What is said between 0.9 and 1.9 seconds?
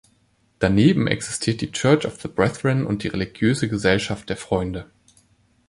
existiert die